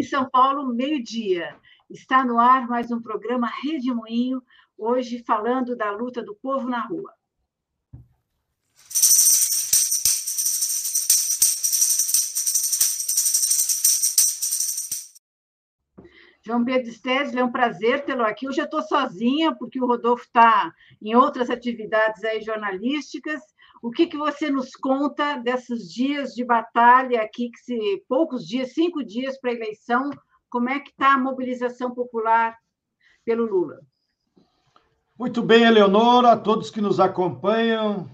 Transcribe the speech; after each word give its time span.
Em 0.00 0.02
São 0.02 0.30
Paulo, 0.30 0.64
meio-dia. 0.72 1.54
Está 1.90 2.24
no 2.24 2.38
ar 2.38 2.66
mais 2.66 2.90
um 2.90 3.02
programa 3.02 3.46
Rede 3.46 3.92
Moinho, 3.92 4.42
hoje 4.78 5.22
falando 5.22 5.76
da 5.76 5.90
luta 5.90 6.22
do 6.22 6.34
povo 6.34 6.66
na 6.66 6.80
rua. 6.80 7.12
João 16.40 16.64
Pedro 16.64 16.90
Stedley, 16.90 17.38
é 17.38 17.44
um 17.44 17.52
prazer 17.52 18.02
tê-lo 18.06 18.22
aqui. 18.22 18.48
Hoje 18.48 18.62
eu 18.62 18.64
estou 18.64 18.80
sozinha, 18.80 19.54
porque 19.54 19.78
o 19.78 19.86
Rodolfo 19.86 20.24
está 20.24 20.74
em 21.02 21.14
outras 21.14 21.50
atividades 21.50 22.24
aí 22.24 22.40
jornalísticas. 22.40 23.42
O 23.82 23.90
que, 23.90 24.06
que 24.06 24.16
você 24.16 24.50
nos 24.50 24.72
conta 24.72 25.36
desses 25.36 25.90
dias 25.90 26.34
de 26.34 26.44
batalha 26.44 27.22
aqui, 27.22 27.50
que 27.50 27.58
se 27.60 28.04
poucos 28.06 28.46
dias, 28.46 28.74
cinco 28.74 29.02
dias 29.02 29.40
para 29.40 29.50
a 29.50 29.54
eleição, 29.54 30.10
como 30.50 30.68
é 30.68 30.80
que 30.80 30.90
está 30.90 31.14
a 31.14 31.18
mobilização 31.18 31.94
popular 31.94 32.58
pelo 33.24 33.46
Lula? 33.46 33.80
Muito 35.18 35.42
bem, 35.42 35.64
Eleonora, 35.64 36.36
todos 36.36 36.70
que 36.70 36.80
nos 36.80 37.00
acompanham. 37.00 38.10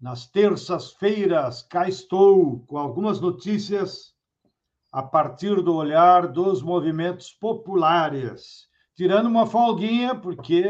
Nas 0.00 0.26
terças-feiras, 0.26 1.62
cá 1.62 1.88
estou 1.88 2.60
com 2.66 2.78
algumas 2.78 3.20
notícias 3.20 4.14
a 4.92 5.02
partir 5.02 5.62
do 5.62 5.74
olhar 5.74 6.28
dos 6.28 6.62
movimentos 6.62 7.30
populares, 7.30 8.68
tirando 8.94 9.26
uma 9.26 9.46
folguinha, 9.46 10.14
porque 10.14 10.64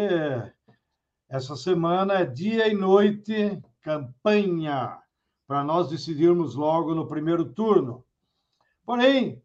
essa 1.28 1.54
semana 1.56 2.14
é 2.14 2.24
dia 2.24 2.68
e 2.68 2.74
noite 2.74 3.62
campanha 3.82 4.98
para 5.46 5.62
nós 5.62 5.88
decidirmos 5.88 6.54
logo 6.54 6.94
no 6.94 7.06
primeiro 7.06 7.44
turno. 7.44 8.04
Porém, 8.84 9.42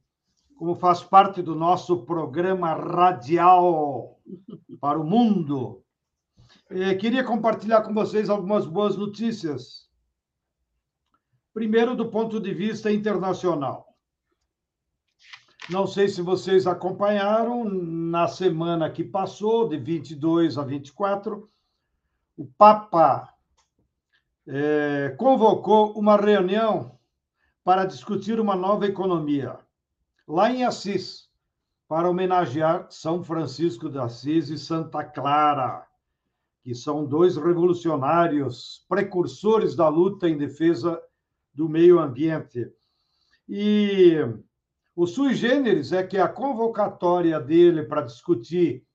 como 0.57 0.75
faz 0.75 1.03
parte 1.03 1.41
do 1.41 1.55
nosso 1.55 2.05
programa 2.05 2.73
radial 2.73 4.17
para 4.79 4.99
o 4.99 5.03
mundo, 5.03 5.83
eh, 6.69 6.95
queria 6.95 7.23
compartilhar 7.23 7.81
com 7.81 7.93
vocês 7.93 8.29
algumas 8.29 8.65
boas 8.65 8.95
notícias. 8.95 9.89
Primeiro, 11.53 11.95
do 11.95 12.09
ponto 12.09 12.39
de 12.39 12.53
vista 12.53 12.91
internacional. 12.91 13.93
Não 15.69 15.85
sei 15.85 16.07
se 16.07 16.21
vocês 16.21 16.65
acompanharam, 16.65 17.63
na 17.65 18.27
semana 18.27 18.89
que 18.89 19.03
passou, 19.03 19.67
de 19.67 19.77
22 19.77 20.57
a 20.57 20.63
24, 20.63 21.49
o 22.37 22.45
Papa 22.57 23.33
é, 24.47 25.15
convocou 25.17 25.93
uma 25.93 26.17
reunião 26.17 26.97
para 27.63 27.85
discutir 27.85 28.39
uma 28.39 28.55
nova 28.55 28.85
economia, 28.85 29.57
lá 30.27 30.51
em 30.51 30.65
Assis, 30.65 31.29
para 31.87 32.09
homenagear 32.09 32.87
São 32.89 33.23
Francisco 33.23 33.89
de 33.89 33.99
Assis 33.99 34.49
e 34.49 34.57
Santa 34.57 35.03
Clara, 35.03 35.85
que 36.61 36.73
são 36.73 37.05
dois 37.05 37.37
revolucionários, 37.37 38.85
precursores 38.89 39.75
da 39.75 39.87
luta 39.87 40.27
em 40.27 40.37
defesa 40.37 41.01
do 41.53 41.69
meio 41.69 41.99
ambiente. 41.99 42.71
E 43.47 44.17
o 44.95 45.05
sui 45.05 45.35
generis 45.35 45.91
é 45.91 46.03
que 46.03 46.17
a 46.17 46.27
convocatória 46.27 47.39
dele 47.39 47.83
para 47.83 48.01
discutir 48.01 48.85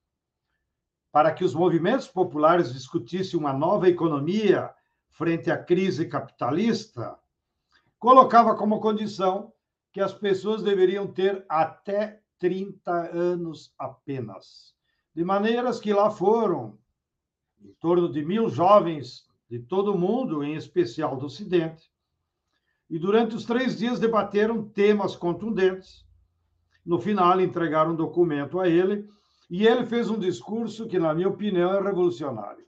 para 1.11 1.33
que 1.33 1.45
os 1.45 1.55
movimentos 1.55 2.07
populares 2.07 2.73
discutissem 2.73 3.39
uma 3.39 3.53
nova 3.53 3.89
economia 3.89 4.71
frente 5.11 5.51
à 5.51 5.57
crise 5.57 6.07
capitalista, 6.07 7.19
colocava 7.99 8.55
como 8.55 8.81
condição 8.81 9.53
que 9.93 10.01
as 10.01 10.13
pessoas 10.13 10.63
deveriam 10.63 11.07
ter 11.07 11.45
até 11.49 12.21
30 12.39 12.93
anos 13.13 13.75
apenas. 13.79 14.75
De 15.15 15.25
maneiras 15.25 15.81
que 15.81 15.93
lá 15.93 16.11
foram 16.11 16.79
em 17.61 17.73
torno 17.81 18.09
de 18.09 18.25
mil 18.25 18.49
jovens 18.49 19.27
de 19.51 19.59
todo 19.59 19.93
o 19.93 19.99
mundo, 19.99 20.45
em 20.45 20.55
especial 20.55 21.17
do 21.17 21.27
Ocidente, 21.27 21.91
e 22.89 22.99
durante 22.99 23.35
os 23.35 23.45
três 23.45 23.77
dias 23.77 23.99
debateram 23.99 24.63
temas 24.69 25.17
contundentes. 25.17 26.07
No 26.85 27.01
final, 27.01 27.41
entregaram 27.41 27.93
um 27.93 27.97
documento 27.97 28.61
a 28.61 28.69
ele 28.69 29.09
e 29.51 29.67
ele 29.67 29.87
fez 29.87 30.11
um 30.11 30.19
discurso 30.19 30.87
que, 30.87 30.99
na 30.99 31.15
minha 31.15 31.29
opinião, 31.29 31.73
é 31.73 31.83
revolucionário, 31.83 32.67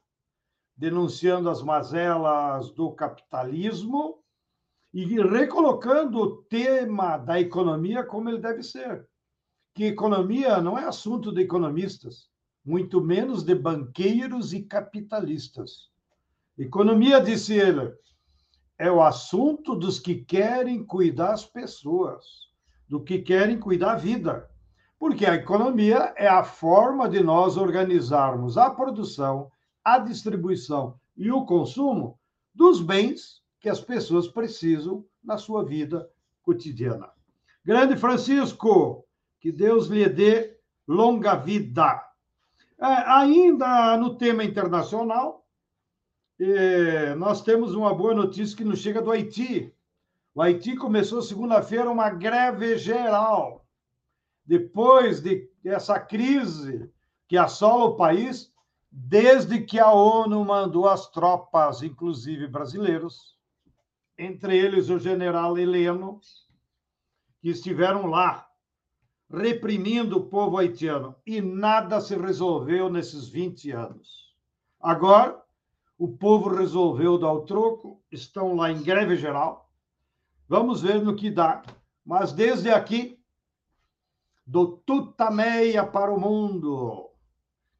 denunciando 0.77 1.51
as 1.51 1.63
mazelas 1.63 2.71
do 2.73 2.93
capitalismo 2.93 4.23
e 4.93 5.05
recolocando 5.05 6.19
o 6.19 6.37
tema 6.45 7.19
da 7.19 7.39
economia 7.39 8.03
como 8.05 8.29
ele 8.29 8.39
deve 8.39 8.63
ser. 8.63 9.07
Que 9.75 9.85
economia 9.85 10.61
não 10.61 10.79
é 10.79 10.85
assunto 10.85 11.33
de 11.33 11.43
economistas, 11.43 12.29
muito 12.65 13.01
menos 13.01 13.43
de 13.43 13.55
banqueiros 13.55 14.53
e 14.53 14.63
capitalistas. 14.63 15.91
Economia, 16.59 17.21
disse 17.21 17.55
ele, 17.55 17.95
é 18.79 18.91
o 18.91 19.03
assunto 19.03 19.75
dos 19.75 19.99
que 19.99 20.17
querem 20.17 20.85
cuidar 20.85 21.33
das 21.33 21.45
pessoas, 21.45 22.25
do 22.89 23.03
que 23.03 23.19
querem 23.19 23.61
cuidar 23.61 23.95
da 23.95 24.01
vida. 24.01 24.51
Porque 25.01 25.25
a 25.25 25.35
economia 25.35 26.13
é 26.15 26.29
a 26.29 26.45
forma 26.45 27.09
de 27.09 27.23
nós 27.23 27.57
organizarmos 27.57 28.59
a 28.59 28.69
produção, 28.69 29.51
a 29.83 29.99
distribuição 29.99 31.01
e 31.17 31.33
o 31.33 31.47
consumo 31.47 32.21
dos 32.55 32.83
bens 32.83 33.43
que 33.59 33.71
as 33.71 33.81
pessoas 33.81 34.29
precisam 34.29 35.03
na 35.25 35.39
sua 35.39 35.65
vida 35.65 36.07
cotidiana. 36.43 37.09
Grande 37.65 37.97
Francisco, 37.97 39.07
que 39.41 39.51
Deus 39.51 39.87
lhe 39.87 40.07
dê 40.07 40.59
longa 40.87 41.35
vida. 41.35 42.07
É, 42.79 42.85
ainda 42.85 43.97
no 43.97 44.17
tema 44.17 44.45
internacional, 44.45 45.47
é, 46.39 47.15
nós 47.15 47.41
temos 47.41 47.75
uma 47.75 47.95
boa 47.95 48.15
notícia 48.15 48.55
que 48.55 48.65
nos 48.65 48.81
chega 48.81 49.01
do 49.01 49.11
Haiti. 49.11 49.75
O 50.35 50.43
Haiti 50.43 50.77
começou 50.77 51.23
segunda-feira 51.23 51.91
uma 51.91 52.11
greve 52.11 52.77
geral 52.77 53.65
depois 54.51 55.21
de 55.21 55.49
essa 55.65 56.01
crise 56.01 56.91
que 57.29 57.37
assola 57.37 57.85
o 57.85 57.95
país, 57.95 58.53
desde 58.91 59.61
que 59.61 59.79
a 59.79 59.93
ONU 59.93 60.45
mandou 60.45 60.89
as 60.89 61.09
tropas, 61.09 61.85
inclusive 61.85 62.49
brasileiros, 62.49 63.39
entre 64.19 64.59
eles 64.59 64.91
o 64.91 64.99
general 64.99 65.57
Heleno, 65.57 66.21
que 67.41 67.49
estiveram 67.49 68.07
lá 68.07 68.51
reprimindo 69.33 70.19
o 70.19 70.27
povo 70.27 70.59
haitiano. 70.59 71.15
E 71.25 71.41
nada 71.41 72.01
se 72.01 72.17
resolveu 72.17 72.91
nesses 72.91 73.29
20 73.29 73.71
anos. 73.71 74.35
Agora, 74.81 75.41
o 75.97 76.09
povo 76.09 76.49
resolveu 76.49 77.17
dar 77.17 77.33
o 77.33 77.43
troco, 77.43 78.03
estão 78.11 78.57
lá 78.57 78.73
em 78.73 78.83
greve 78.83 79.15
geral. 79.15 79.71
Vamos 80.49 80.83
ver 80.83 81.01
no 81.01 81.15
que 81.15 81.31
dá. 81.31 81.63
Mas 82.05 82.33
desde 82.33 82.69
aqui, 82.69 83.20
do 84.51 84.67
Tutameia 84.85 85.87
para 85.87 86.13
o 86.13 86.19
mundo. 86.19 87.09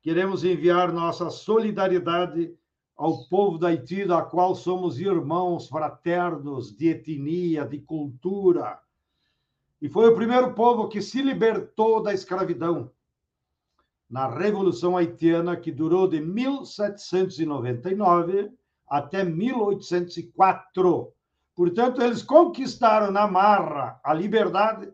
Queremos 0.01 0.45
enviar 0.45 0.93
nossa 0.93 1.29
solidariedade 1.29 2.55
ao 2.97 3.25
povo 3.25 3.59
da 3.59 3.67
Haiti, 3.67 4.05
da 4.05 4.23
qual 4.23 4.55
somos 4.55 5.01
irmãos 5.01 5.69
fraternos 5.69 6.71
de 6.71 6.91
etnia, 6.91 7.67
de 7.67 7.81
cultura. 7.81 8.79
E 9.83 9.89
foi 9.89 10.11
o 10.11 10.15
primeiro 10.15 10.55
povo 10.55 10.87
que 10.87 11.03
se 11.03 11.21
libertou 11.21 12.01
da 12.01 12.15
escravidão 12.15 12.93
na 14.09 14.29
Revolução 14.29 14.97
Haitiana, 14.97 15.57
que 15.57 15.73
durou 15.73 16.07
de 16.07 16.21
1799 16.21 18.49
até 18.89 19.25
1804. 19.25 21.13
Portanto, 21.57 22.01
eles 22.01 22.23
conquistaram 22.23 23.11
na 23.11 23.27
marra 23.27 24.01
a 24.05 24.15
liberdade 24.15 24.89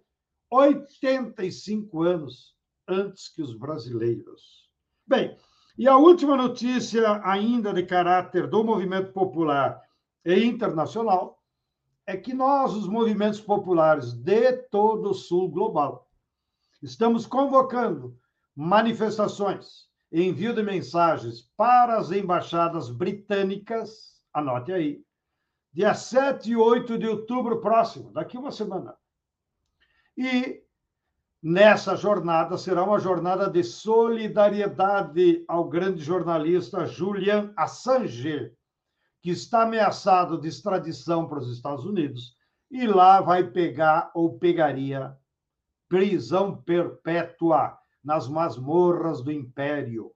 85 0.50 2.02
anos 2.02 2.54
antes 2.88 3.28
que 3.28 3.42
os 3.42 3.52
brasileiros. 3.54 4.70
Bem, 5.06 5.36
e 5.76 5.88
a 5.88 5.96
última 5.96 6.36
notícia, 6.36 7.20
ainda 7.24 7.72
de 7.72 7.84
caráter 7.84 8.46
do 8.46 8.64
movimento 8.64 9.12
popular 9.12 9.80
e 10.24 10.44
internacional, 10.44 11.42
é 12.06 12.16
que 12.16 12.32
nós, 12.32 12.74
os 12.74 12.88
movimentos 12.88 13.40
populares 13.40 14.12
de 14.12 14.52
todo 14.70 15.10
o 15.10 15.14
sul 15.14 15.50
global, 15.50 16.08
estamos 16.82 17.26
convocando 17.26 18.16
manifestações, 18.54 19.88
envio 20.12 20.54
de 20.54 20.62
mensagens 20.62 21.42
para 21.56 21.98
as 21.98 22.12
embaixadas 22.12 22.88
britânicas, 22.88 24.22
anote 24.32 24.72
aí, 24.72 25.04
dia 25.72 25.92
7 25.94 26.52
e 26.52 26.56
8 26.56 26.96
de 26.96 27.08
outubro 27.08 27.60
próximo, 27.60 28.12
daqui 28.12 28.38
uma 28.38 28.52
semana 28.52 28.96
e 30.16 30.62
nessa 31.42 31.94
jornada 31.94 32.56
será 32.56 32.82
uma 32.82 32.98
jornada 32.98 33.50
de 33.50 33.62
solidariedade 33.62 35.44
ao 35.46 35.68
grande 35.68 36.02
jornalista 36.02 36.86
Julian 36.86 37.52
Assange, 37.56 38.52
que 39.20 39.30
está 39.30 39.62
ameaçado 39.62 40.40
de 40.40 40.48
extradição 40.48 41.26
para 41.26 41.38
os 41.38 41.52
Estados 41.52 41.84
Unidos 41.84 42.36
e 42.70 42.86
lá 42.86 43.20
vai 43.20 43.44
pegar 43.44 44.10
ou 44.14 44.38
pegaria 44.38 45.16
prisão 45.88 46.56
perpétua 46.56 47.76
nas 48.02 48.28
masmorras 48.28 49.22
do 49.22 49.30
império. 49.30 50.12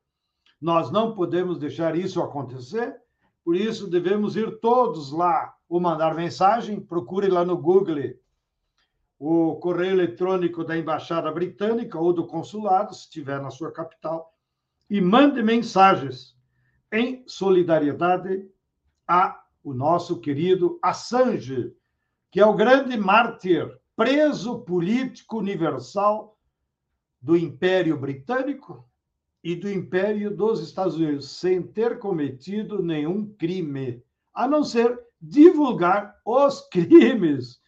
Nós 0.60 0.90
não 0.90 1.14
podemos 1.14 1.58
deixar 1.58 1.96
isso 1.96 2.20
acontecer, 2.20 2.96
por 3.44 3.56
isso 3.56 3.88
devemos 3.88 4.36
ir 4.36 4.60
todos 4.60 5.10
lá 5.10 5.54
ou 5.68 5.80
mandar 5.80 6.14
mensagem. 6.14 6.80
Procure 6.80 7.28
lá 7.28 7.44
no 7.44 7.56
Google 7.56 8.14
o 9.20 9.56
correio 9.56 9.92
eletrônico 9.92 10.64
da 10.64 10.78
Embaixada 10.78 11.30
Britânica 11.30 11.98
ou 11.98 12.10
do 12.10 12.26
consulado, 12.26 12.94
se 12.94 13.02
estiver 13.02 13.38
na 13.38 13.50
sua 13.50 13.70
capital, 13.70 14.34
e 14.88 14.98
mande 14.98 15.42
mensagens 15.42 16.34
em 16.90 17.22
solidariedade 17.26 18.48
a 19.06 19.38
o 19.62 19.74
nosso 19.74 20.18
querido 20.20 20.78
Assange, 20.80 21.70
que 22.30 22.40
é 22.40 22.46
o 22.46 22.54
grande 22.54 22.96
mártir, 22.96 23.70
preso 23.94 24.60
político 24.60 25.36
universal 25.36 26.38
do 27.20 27.36
Império 27.36 27.98
Britânico 27.98 28.88
e 29.44 29.54
do 29.54 29.70
Império 29.70 30.34
dos 30.34 30.62
Estados 30.62 30.96
Unidos, 30.96 31.28
sem 31.28 31.62
ter 31.62 31.98
cometido 31.98 32.82
nenhum 32.82 33.26
crime, 33.34 34.02
a 34.32 34.48
não 34.48 34.64
ser 34.64 34.98
divulgar 35.20 36.16
os 36.24 36.62
crimes 36.72 37.59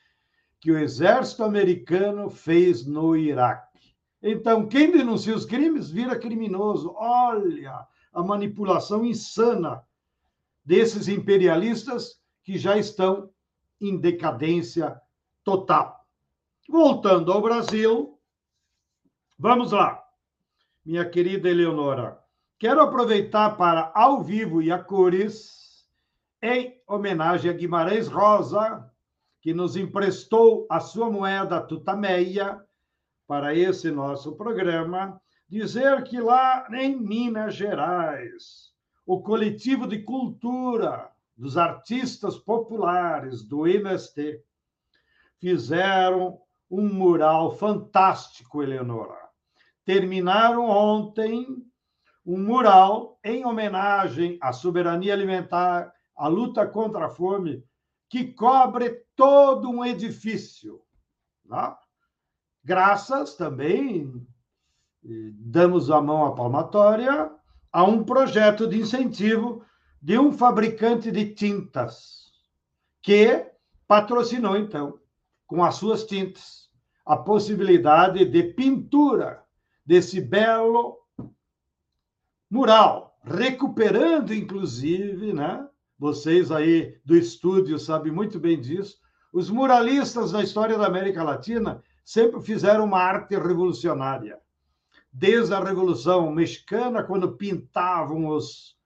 que 0.63 0.71
o 0.71 0.79
exército 0.79 1.43
americano 1.43 2.31
fez 2.31 2.87
no 2.87 3.17
Iraque. 3.17 3.97
Então, 4.23 4.69
quem 4.69 4.93
denuncia 4.93 5.35
os 5.35 5.45
crimes 5.45 5.91
vira 5.91 6.17
criminoso. 6.17 6.95
Olha 6.97 7.85
a 8.13 8.23
manipulação 8.23 9.05
insana 9.05 9.83
desses 10.65 11.09
imperialistas 11.09 12.21
que 12.45 12.57
já 12.57 12.79
estão 12.79 13.29
em 13.81 13.99
decadência 13.99 15.01
total. 15.43 16.07
Voltando 16.69 17.33
ao 17.33 17.43
Brasil, 17.43 18.17
vamos 19.37 19.73
lá, 19.73 20.01
minha 20.85 21.05
querida 21.05 21.51
Eleonora. 21.51 22.21
Quero 22.57 22.81
aproveitar 22.81 23.57
para, 23.57 23.91
ao 23.97 24.23
vivo 24.23 24.63
e 24.63 24.71
a 24.71 24.79
cores, 24.79 25.89
em 26.41 26.81
homenagem 26.87 27.51
a 27.51 27.55
Guimarães 27.55 28.07
Rosa, 28.07 28.92
que 29.43 29.53
nos 29.53 29.77
emprestou 29.77 30.67
a 30.71 30.79
sua 30.79 31.11
moeda 31.11 31.61
tutameia 31.61 32.65
para 33.27 33.55
esse 33.55 33.91
nosso 33.91 34.37
programa, 34.37 35.21
dizer 35.49 36.05
que 36.05 36.21
lá 36.21 36.67
em 36.73 36.97
Minas 36.97 37.57
Gerais, 37.57 38.73
o 39.05 39.21
coletivo 39.21 39.87
de 39.87 39.99
cultura 39.99 41.11
dos 41.37 41.59
artistas 41.59 42.39
populares 42.39 43.43
do 43.43 43.67
MST 43.67 44.41
fizeram 45.41 46.39
um 46.71 46.89
mural 46.89 47.57
fantástico, 47.57 48.63
Eleonora. 48.63 49.19
Terminaram 49.85 50.69
ontem 50.69 51.47
um 52.25 52.39
mural 52.39 53.19
em 53.25 53.45
homenagem 53.45 54.39
à 54.41 54.53
soberania 54.53 55.13
alimentar, 55.13 55.93
à 56.17 56.29
luta 56.29 56.65
contra 56.65 57.07
a 57.07 57.11
fome, 57.11 57.65
que 58.13 58.27
cobre 58.27 58.91
todo 59.17 59.71
um 59.71 59.83
edifício. 59.83 60.83
Tá? 61.49 61.79
Graças 62.63 63.37
também, 63.37 64.27
damos 65.03 65.91
a 65.91 65.99
mão 65.99 66.27
à 66.27 66.35
palmatória, 66.35 67.33
a 67.73 67.85
um 67.85 68.05
projeto 68.05 68.67
de 68.67 68.79
incentivo 68.79 69.65
de 70.03 70.19
um 70.19 70.31
fabricante 70.31 71.11
de 71.11 71.35
tintas, 71.35 72.31
que 73.01 73.47
patrocinou, 73.89 74.59
então, 74.59 75.01
com 75.47 75.65
as 75.65 75.77
suas 75.77 76.05
tintas, 76.05 76.69
a 77.07 77.17
possibilidade 77.17 78.27
de 78.27 78.43
pintura 78.43 79.43
desse 79.87 80.21
belo 80.21 80.99
mural, 82.51 83.19
recuperando, 83.25 84.35
inclusive, 84.35 85.33
né? 85.33 85.67
Vocês 86.03 86.51
aí 86.51 86.99
do 87.05 87.15
estúdio 87.15 87.79
sabem 87.79 88.11
muito 88.11 88.37
bem 88.41 88.61
disso. 88.61 88.99
Os 89.33 89.49
muralistas 89.49 90.33
da 90.33 90.43
história 90.43 90.77
da 90.77 90.85
América 90.85 91.23
Latina 91.23 91.81
sempre 92.05 92.43
fizeram 92.43 92.87
uma 92.87 92.99
arte 92.99 93.37
revolucionária 93.37 94.41
desde 95.13 95.55
a 95.55 95.63
Revolução 95.63 96.29
Mexicana, 96.33 97.05
quando 97.05 97.37
pintavam 97.37 98.27
os 98.27 98.77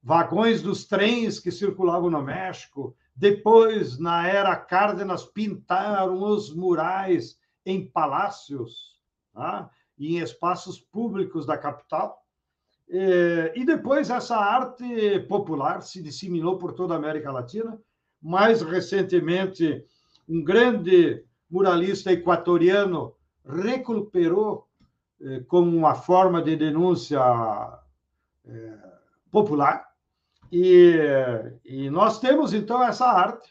vagões 0.00 0.62
dos 0.62 0.84
trens 0.84 1.40
que 1.40 1.50
circulavam 1.50 2.08
no 2.08 2.22
México. 2.22 2.94
Depois, 3.16 3.98
na 3.98 4.28
era 4.28 4.54
Cárdenas, 4.54 5.24
pintaram 5.24 6.22
os 6.22 6.54
murais 6.54 7.40
em 7.66 7.90
palácios 7.90 9.00
tá? 9.34 9.68
e 9.98 10.14
em 10.14 10.20
espaços 10.20 10.78
públicos 10.78 11.44
da 11.44 11.58
capital. 11.58 12.19
E 12.92 13.64
depois 13.64 14.10
essa 14.10 14.36
arte 14.36 15.20
popular 15.28 15.80
se 15.80 16.02
disseminou 16.02 16.58
por 16.58 16.72
toda 16.72 16.94
a 16.94 16.96
América 16.96 17.30
Latina. 17.30 17.78
Mais 18.20 18.62
recentemente, 18.62 19.84
um 20.28 20.42
grande 20.42 21.24
muralista 21.48 22.12
equatoriano 22.12 23.14
recuperou 23.44 24.66
eh, 25.20 25.40
como 25.48 25.76
uma 25.76 25.94
forma 25.94 26.42
de 26.42 26.56
denúncia 26.56 27.20
eh, 28.44 28.78
popular. 29.30 29.86
E, 30.52 30.96
e 31.64 31.90
nós 31.90 32.18
temos, 32.18 32.52
então, 32.52 32.82
essa 32.82 33.06
arte. 33.06 33.48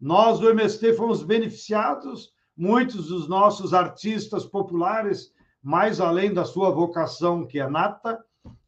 Nós, 0.00 0.38
do 0.38 0.50
MST, 0.50 0.92
fomos 0.92 1.22
beneficiados, 1.22 2.32
muitos 2.56 3.08
dos 3.08 3.28
nossos 3.28 3.74
artistas 3.74 4.44
populares, 4.44 5.32
mais 5.62 6.00
além 6.00 6.32
da 6.32 6.44
sua 6.44 6.70
vocação, 6.70 7.46
que 7.46 7.58
é 7.58 7.68
nata, 7.68 8.22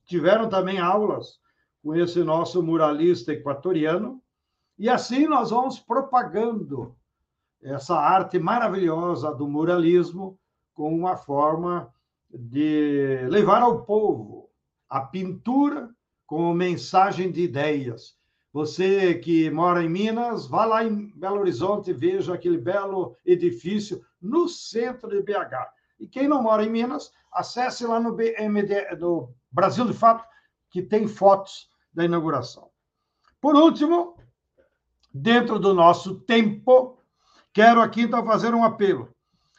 tiveram 0.09 0.49
também 0.49 0.81
aulas 0.81 1.39
com 1.83 1.95
esse 1.95 2.25
nosso 2.25 2.63
muralista 2.63 3.33
equatoriano. 3.33 4.21
E 4.77 4.89
assim 4.89 5.27
nós 5.27 5.51
vamos 5.51 5.79
propagando 5.79 6.97
essa 7.63 7.95
arte 7.95 8.39
maravilhosa 8.39 9.33
do 9.33 9.47
muralismo 9.47 10.39
com 10.75 10.95
uma 10.95 11.17
forma 11.17 11.93
de 12.31 13.27
levar 13.29 13.62
ao 13.62 13.83
povo 13.83 14.49
a 14.88 15.00
pintura 15.00 15.91
como 16.27 16.55
mensagem 16.55 17.31
de 17.31 17.43
ideias. 17.43 18.17
Você 18.53 19.15
que 19.17 19.50
mora 19.50 19.83
em 19.83 19.88
Minas, 19.88 20.47
vá 20.47 20.65
lá 20.65 20.85
em 20.85 21.12
Belo 21.15 21.41
Horizonte 21.41 21.91
e 21.91 21.95
veja 21.95 22.33
aquele 22.33 22.59
belo 22.59 23.17
edifício 23.27 24.03
no 24.21 24.49
centro 24.49 25.11
de 25.11 25.21
BH. 25.21 25.69
E 26.00 26.07
quem 26.07 26.29
não 26.29 26.43
mora 26.43 26.65
em 26.65 26.71
Minas, 26.71 27.12
acesse 27.33 27.85
lá 27.85 28.00
no 28.00 28.15
BMD, 28.15 28.97
do 28.97 29.35
Brasil 29.50 29.87
de 29.87 29.93
Fato, 29.93 30.25
que 30.71 30.83
tem 30.83 31.09
fotos 31.09 31.69
da 31.93 32.05
inauguração. 32.05 32.71
Por 33.40 33.55
último, 33.55 34.17
dentro 35.12 35.59
do 35.59 35.73
nosso 35.73 36.21
tempo, 36.21 37.02
quero 37.52 37.81
aqui 37.81 38.02
então 38.02 38.25
fazer 38.25 38.55
um 38.55 38.64
apelo. 38.64 39.14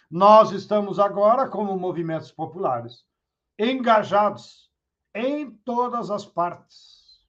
Nós 0.10 0.52
estamos 0.52 1.00
agora, 1.00 1.48
como 1.48 1.78
movimentos 1.78 2.32
populares, 2.32 3.06
engajados 3.58 4.70
em 5.14 5.52
todas 5.52 6.10
as 6.10 6.26
partes, 6.26 7.26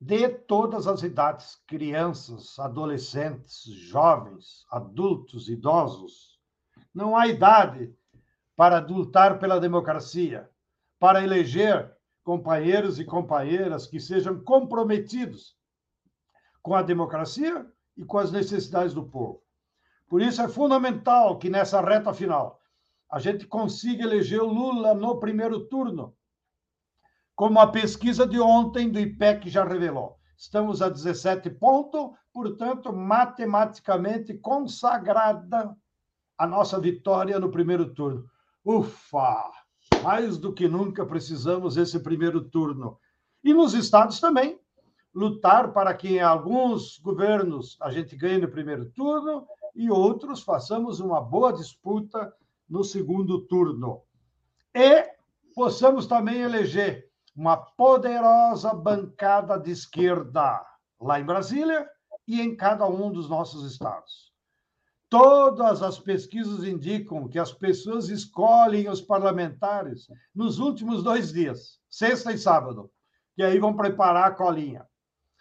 de 0.00 0.28
todas 0.28 0.86
as 0.86 1.02
idades, 1.02 1.58
crianças, 1.66 2.58
adolescentes, 2.58 3.64
jovens, 3.64 4.66
adultos, 4.70 5.48
idosos. 5.48 6.38
Não 6.94 7.16
há 7.16 7.26
idade 7.26 7.94
para 8.54 8.78
lutar 8.78 9.38
pela 9.38 9.58
democracia, 9.58 10.48
para 11.04 11.22
eleger 11.22 11.94
companheiros 12.22 12.98
e 12.98 13.04
companheiras 13.04 13.86
que 13.86 14.00
sejam 14.00 14.42
comprometidos 14.42 15.54
com 16.62 16.74
a 16.74 16.80
democracia 16.80 17.70
e 17.94 18.02
com 18.06 18.16
as 18.16 18.32
necessidades 18.32 18.94
do 18.94 19.06
povo. 19.06 19.42
Por 20.08 20.22
isso 20.22 20.40
é 20.40 20.48
fundamental 20.48 21.38
que 21.38 21.50
nessa 21.50 21.82
reta 21.82 22.14
final 22.14 22.58
a 23.12 23.18
gente 23.18 23.46
consiga 23.46 24.02
eleger 24.02 24.40
o 24.40 24.46
Lula 24.46 24.94
no 24.94 25.20
primeiro 25.20 25.66
turno, 25.66 26.16
como 27.36 27.60
a 27.60 27.70
pesquisa 27.70 28.26
de 28.26 28.40
ontem 28.40 28.90
do 28.90 28.98
IPEC 28.98 29.50
já 29.50 29.62
revelou. 29.62 30.18
Estamos 30.38 30.80
a 30.80 30.88
17 30.88 31.50
pontos, 31.50 32.16
portanto, 32.32 32.90
matematicamente 32.94 34.32
consagrada 34.38 35.76
a 36.38 36.46
nossa 36.46 36.80
vitória 36.80 37.38
no 37.38 37.50
primeiro 37.50 37.92
turno. 37.92 38.24
Ufa! 38.64 39.63
Mais 40.00 40.38
do 40.38 40.52
que 40.52 40.68
nunca 40.68 41.06
precisamos 41.06 41.76
esse 41.76 42.00
primeiro 42.00 42.42
turno. 42.42 42.98
E 43.42 43.52
nos 43.54 43.74
estados 43.74 44.20
também, 44.20 44.58
lutar 45.14 45.72
para 45.72 45.94
que 45.94 46.16
em 46.16 46.20
alguns 46.20 46.98
governos 46.98 47.76
a 47.80 47.90
gente 47.90 48.16
ganhe 48.16 48.38
no 48.38 48.48
primeiro 48.48 48.86
turno 48.90 49.46
e 49.74 49.90
outros 49.90 50.42
façamos 50.42 51.00
uma 51.00 51.20
boa 51.20 51.52
disputa 51.52 52.32
no 52.68 52.82
segundo 52.82 53.40
turno. 53.46 54.02
E 54.74 55.08
possamos 55.54 56.06
também 56.06 56.40
eleger 56.40 57.08
uma 57.36 57.56
poderosa 57.56 58.72
bancada 58.74 59.58
de 59.58 59.70
esquerda 59.70 60.64
lá 61.00 61.20
em 61.20 61.24
Brasília 61.24 61.88
e 62.26 62.40
em 62.40 62.56
cada 62.56 62.86
um 62.86 63.12
dos 63.12 63.28
nossos 63.28 63.70
estados. 63.70 64.23
Todas 65.14 65.80
as 65.80 65.96
pesquisas 65.96 66.64
indicam 66.64 67.28
que 67.28 67.38
as 67.38 67.52
pessoas 67.52 68.08
escolhem 68.08 68.88
os 68.88 69.00
parlamentares 69.00 70.08
nos 70.34 70.58
últimos 70.58 71.04
dois 71.04 71.32
dias, 71.32 71.78
sexta 71.88 72.32
e 72.32 72.36
sábado, 72.36 72.90
e 73.38 73.44
aí 73.44 73.60
vão 73.60 73.76
preparar 73.76 74.24
a 74.24 74.34
colinha. 74.34 74.84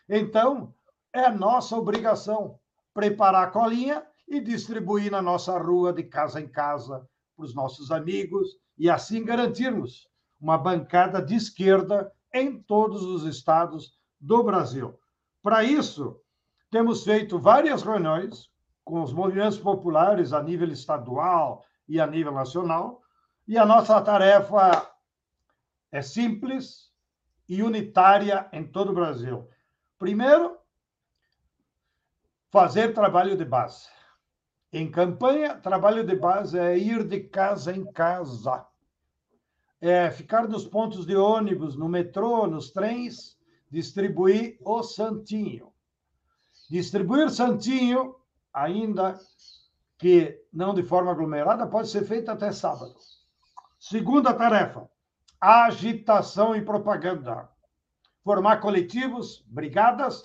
Então, 0.07 0.75
é 1.11 1.27
nossa 1.27 1.75
obrigação 1.75 2.59
preparar 2.93 3.47
a 3.47 3.49
colinha 3.49 4.05
e 4.27 4.39
distribuir 4.39 5.09
na 5.09 5.23
nossa 5.23 5.57
rua, 5.57 5.91
de 5.91 6.03
casa 6.03 6.39
em 6.39 6.47
casa, 6.47 7.09
para 7.35 7.43
os 7.43 7.55
nossos 7.55 7.89
amigos, 7.89 8.55
e 8.77 8.91
assim 8.91 9.25
garantirmos 9.25 10.07
uma 10.39 10.55
bancada 10.55 11.19
de 11.19 11.33
esquerda 11.33 12.13
em 12.31 12.61
todos 12.61 13.01
os 13.01 13.23
estados 13.23 13.97
do 14.21 14.43
Brasil. 14.43 14.93
Para 15.41 15.63
isso, 15.63 16.21
temos 16.69 17.03
feito 17.03 17.39
várias 17.39 17.81
reuniões 17.81 18.52
com 18.83 19.01
os 19.01 19.13
movimentos 19.13 19.57
populares 19.57 20.33
a 20.33 20.41
nível 20.41 20.69
estadual 20.69 21.65
e 21.87 21.99
a 21.99 22.07
nível 22.07 22.31
nacional, 22.31 23.01
e 23.47 23.57
a 23.57 23.65
nossa 23.65 24.01
tarefa 24.01 24.89
é 25.91 26.01
simples 26.01 26.91
e 27.47 27.61
unitária 27.61 28.47
em 28.51 28.65
todo 28.65 28.91
o 28.91 28.95
Brasil. 28.95 29.47
Primeiro, 29.97 30.57
fazer 32.49 32.93
trabalho 32.93 33.37
de 33.37 33.45
base. 33.45 33.87
Em 34.71 34.89
campanha, 34.89 35.55
trabalho 35.55 36.03
de 36.03 36.15
base 36.15 36.57
é 36.57 36.77
ir 36.77 37.03
de 37.03 37.19
casa 37.21 37.71
em 37.71 37.85
casa, 37.91 38.65
é 39.79 40.09
ficar 40.09 40.47
nos 40.47 40.65
pontos 40.65 41.05
de 41.05 41.15
ônibus, 41.15 41.75
no 41.75 41.87
metrô, 41.87 42.47
nos 42.47 42.71
trens, 42.71 43.37
distribuir 43.69 44.57
o 44.61 44.81
santinho. 44.81 45.71
Distribuir 46.69 47.29
santinho, 47.29 48.15
ainda 48.53 49.19
que 49.97 50.39
não 50.51 50.73
de 50.73 50.83
forma 50.83 51.11
aglomerada, 51.11 51.65
pode 51.65 51.87
ser 51.89 52.05
feito 52.05 52.29
até 52.29 52.51
sábado. 52.51 52.93
Segunda 53.79 54.33
tarefa: 54.33 54.89
agitação 55.39 56.55
e 56.55 56.61
propaganda. 56.61 57.49
Formar 58.23 58.57
coletivos, 58.57 59.43
brigadas, 59.47 60.21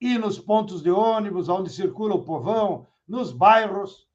ir 0.00 0.18
nos 0.18 0.38
pontos 0.38 0.82
de 0.82 0.90
ônibus, 0.90 1.48
onde 1.48 1.70
circula 1.70 2.14
o 2.14 2.24
povão, 2.24 2.86
nos 3.06 3.32
bairros, 3.32 4.06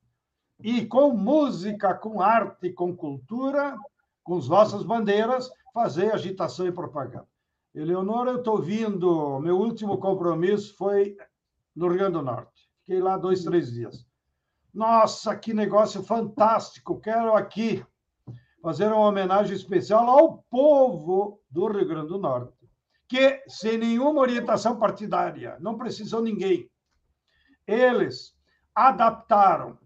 e 0.59 0.85
com 0.85 1.11
música, 1.11 1.93
com 1.93 2.21
arte, 2.21 2.71
com 2.71 2.95
cultura, 2.95 3.77
com 4.23 4.37
as 4.37 4.47
nossas 4.47 4.83
bandeiras, 4.83 5.51
fazer 5.73 6.13
agitação 6.13 6.67
e 6.67 6.71
propaganda. 6.71 7.27
Eleonora, 7.73 8.31
eu 8.31 8.37
estou 8.37 8.61
vindo, 8.61 9.39
meu 9.39 9.57
último 9.57 9.97
compromisso 9.97 10.75
foi 10.77 11.17
no 11.75 11.87
Rio 11.87 11.97
Grande 11.97 12.13
do 12.13 12.21
Norte. 12.21 12.69
Fiquei 12.85 13.01
lá 13.01 13.17
dois, 13.17 13.43
três 13.43 13.71
dias. 13.71 14.05
Nossa, 14.73 15.35
que 15.35 15.53
negócio 15.53 16.03
fantástico! 16.03 16.99
Quero 16.99 17.33
aqui 17.33 17.85
fazer 18.61 18.87
uma 18.87 19.07
homenagem 19.07 19.55
especial 19.55 20.09
ao 20.09 20.43
povo 20.49 21.41
do 21.49 21.67
Rio 21.67 21.87
Grande 21.87 22.07
do 22.07 22.17
Norte, 22.17 22.57
que, 23.07 23.43
sem 23.47 23.77
nenhuma 23.77 24.21
orientação 24.21 24.79
partidária, 24.79 25.57
não 25.59 25.77
precisou 25.77 26.21
ninguém, 26.21 26.69
eles 27.67 28.35
adaptaram 28.73 29.77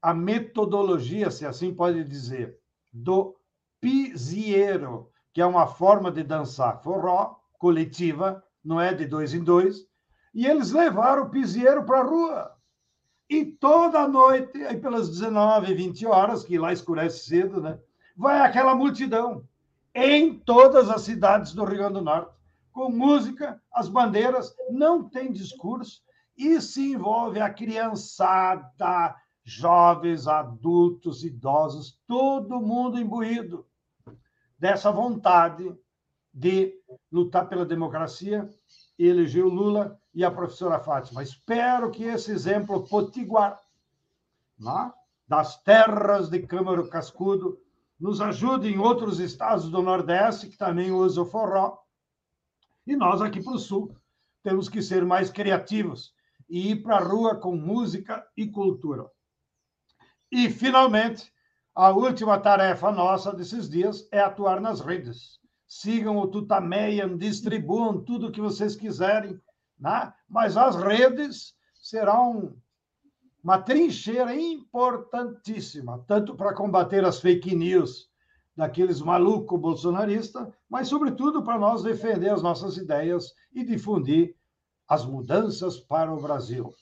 a 0.00 0.12
metodologia, 0.12 1.30
se 1.30 1.46
assim 1.46 1.72
pode 1.74 2.02
dizer, 2.04 2.58
do 2.92 3.36
piseiro, 3.80 5.10
que 5.32 5.40
é 5.40 5.46
uma 5.46 5.66
forma 5.66 6.10
de 6.10 6.22
dançar 6.22 6.82
forró 6.82 7.36
coletiva, 7.58 8.42
não 8.64 8.80
é 8.80 8.92
de 8.92 9.06
dois 9.06 9.32
em 9.34 9.42
dois, 9.42 9.86
e 10.34 10.46
eles 10.46 10.72
levaram 10.72 11.24
o 11.24 11.30
piseiro 11.30 11.84
para 11.84 12.00
a 12.00 12.04
rua. 12.04 12.56
E 13.28 13.44
toda 13.44 14.08
noite, 14.08 14.62
aí 14.64 14.78
pelas 14.78 15.08
19, 15.08 15.74
20 15.74 16.06
horas, 16.06 16.44
que 16.44 16.58
lá 16.58 16.72
escurece 16.72 17.24
cedo, 17.24 17.60
né? 17.60 17.78
Vai 18.16 18.40
aquela 18.40 18.74
multidão 18.74 19.46
em 19.94 20.38
todas 20.38 20.90
as 20.90 21.02
cidades 21.02 21.52
do 21.52 21.64
Rio 21.64 21.78
Grande 21.78 21.94
do 21.94 22.02
Norte, 22.02 22.32
com 22.72 22.90
música, 22.90 23.60
as 23.72 23.88
bandeiras, 23.88 24.54
não 24.70 25.08
tem 25.08 25.30
discurso, 25.30 26.02
e 26.36 26.60
se 26.60 26.92
envolve 26.92 27.40
a 27.40 27.52
criançada, 27.52 29.14
jovens, 29.44 30.26
adultos, 30.26 31.24
idosos, 31.24 31.98
todo 32.06 32.60
mundo 32.60 32.98
imbuído 32.98 33.66
dessa 34.58 34.90
vontade 34.90 35.74
de 36.32 36.74
lutar 37.10 37.48
pela 37.48 37.66
democracia 37.66 38.48
e 39.02 39.08
eleger 39.08 39.44
o 39.44 39.48
Lula 39.48 39.98
e 40.14 40.24
a 40.24 40.30
professora 40.30 40.78
Fátima. 40.78 41.24
Espero 41.24 41.90
que 41.90 42.04
esse 42.04 42.30
exemplo 42.30 42.86
potiguar 42.86 43.60
né, 44.56 44.92
das 45.26 45.60
terras 45.64 46.28
de 46.28 46.38
Câmara 46.46 46.86
Cascudo 46.86 47.58
nos 47.98 48.20
ajude 48.20 48.68
em 48.68 48.78
outros 48.78 49.18
estados 49.18 49.68
do 49.68 49.82
Nordeste 49.82 50.48
que 50.48 50.56
também 50.56 50.92
usam 50.92 51.26
forró. 51.26 51.78
E 52.86 52.94
nós 52.94 53.20
aqui 53.20 53.42
para 53.42 53.54
o 53.54 53.58
Sul 53.58 53.92
temos 54.40 54.68
que 54.68 54.80
ser 54.80 55.04
mais 55.04 55.30
criativos 55.30 56.14
e 56.48 56.70
ir 56.70 56.82
para 56.84 56.98
a 56.98 57.02
rua 57.02 57.34
com 57.34 57.56
música 57.56 58.24
e 58.36 58.46
cultura. 58.46 59.10
E, 60.30 60.48
finalmente, 60.48 61.32
a 61.74 61.90
última 61.90 62.38
tarefa 62.38 62.92
nossa 62.92 63.32
desses 63.32 63.68
dias 63.68 64.06
é 64.12 64.20
atuar 64.20 64.60
nas 64.60 64.80
redes. 64.80 65.41
Sigam 65.74 66.18
o 66.18 66.26
Tutameian, 66.26 67.16
distribuam 67.16 67.98
tudo 67.98 68.26
o 68.26 68.30
que 68.30 68.42
vocês 68.42 68.76
quiserem 68.76 69.40
né? 69.80 70.12
mas 70.28 70.54
as 70.54 70.76
redes 70.76 71.54
serão 71.80 72.54
uma 73.42 73.58
trincheira 73.58 74.34
importantíssima, 74.34 76.04
tanto 76.06 76.34
para 76.36 76.54
combater 76.54 77.06
as 77.06 77.20
fake 77.20 77.56
news 77.56 78.10
daqueles 78.54 79.00
malucos 79.00 79.58
bolsonaristas, 79.58 80.46
mas, 80.68 80.88
sobretudo, 80.88 81.42
para 81.42 81.58
nós 81.58 81.82
defender 81.82 82.28
as 82.28 82.42
nossas 82.42 82.76
ideias 82.76 83.32
e 83.50 83.64
difundir 83.64 84.36
as 84.86 85.06
mudanças 85.06 85.80
para 85.80 86.12
o 86.12 86.20
Brasil. 86.20 86.72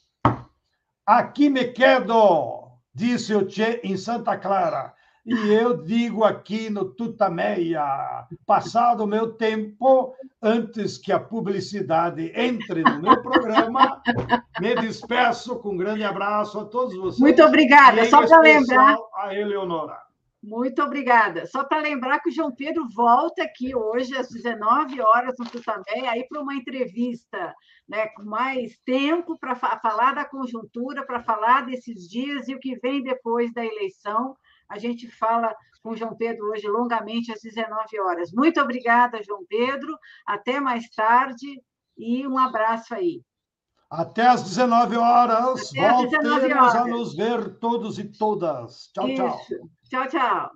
Aqui 1.07 1.49
me 1.49 1.67
quedo, 1.69 2.73
disse 2.93 3.33
o 3.37 3.49
Che 3.49 3.81
em 3.85 3.97
Santa 3.97 4.37
Clara. 4.37 4.93
E 5.25 5.53
eu 5.53 5.77
digo 5.77 6.25
aqui 6.25 6.71
no 6.71 6.87
Tutameia, 6.87 8.27
passado 8.47 9.05
o 9.05 9.07
meu 9.07 9.33
tempo, 9.33 10.15
antes 10.43 10.97
que 10.97 11.13
a 11.13 11.21
publicidade 11.21 12.33
entre 12.35 12.83
no 12.83 13.01
meu 13.03 13.23
programa, 13.23 14.03
me 14.61 14.75
despeço 14.77 15.57
com 15.57 15.75
um 15.75 15.77
grande 15.77 16.03
abraço 16.03 16.59
a 16.59 16.65
todos 16.65 16.97
vocês. 16.97 17.21
Muito 17.21 17.43
obrigada. 17.43 18.05
Só 18.07 18.27
para 18.27 18.41
lembrar. 18.41 18.97
A 19.15 19.35
Eleonora. 19.35 20.11
Muito 20.43 20.83
obrigada. 20.83 21.47
Só 21.47 21.65
para 21.65 21.83
lembrar 21.83 22.21
que 22.21 22.31
o 22.31 22.33
João 22.33 22.51
Pedro 22.51 22.89
volta 22.89 23.43
aqui 23.43 23.75
hoje 23.77 24.17
às 24.17 24.31
19 24.31 24.99
horas 25.03 25.35
no 25.39 25.45
Tutameia, 25.45 26.13
aí 26.13 26.27
para 26.27 26.41
uma 26.41 26.55
entrevista, 26.55 27.55
né, 27.87 28.07
com 28.17 28.23
mais 28.23 28.79
tempo 28.87 29.39
para 29.39 29.55
falar 29.55 30.15
da 30.15 30.25
conjuntura, 30.25 31.05
para 31.05 31.21
falar 31.21 31.67
desses 31.67 32.09
dias 32.09 32.49
e 32.49 32.55
o 32.55 32.59
que 32.59 32.75
vem 32.77 33.03
depois 33.03 33.53
da 33.53 33.63
eleição. 33.65 34.35
A 34.71 34.79
gente 34.79 35.11
fala 35.11 35.55
com 35.83 35.91
o 35.91 35.97
João 35.97 36.15
Pedro 36.17 36.51
hoje 36.51 36.69
longamente 36.69 37.33
às 37.33 37.41
19 37.43 38.01
horas. 38.01 38.33
Muito 38.33 38.61
obrigada, 38.61 39.23
João 39.23 39.45
Pedro. 39.49 39.99
Até 40.25 40.61
mais 40.61 40.89
tarde 40.91 41.61
e 41.99 42.27
um 42.27 42.39
abraço 42.39 42.95
aí. 42.95 43.21
Até 43.91 44.29
às 44.29 44.45
19 44.45 44.97
horas. 44.97 45.71
Até 45.71 45.91
Voltemos 45.91 46.25
19 46.25 46.53
horas. 46.53 46.75
a 46.77 46.85
nos 46.87 47.15
ver 47.17 47.59
todos 47.59 47.99
e 47.99 48.05
todas. 48.05 48.91
Tchau, 48.95 49.09
Isso. 49.09 49.23
tchau. 49.23 49.69
Tchau, 49.91 50.09
tchau. 50.09 50.51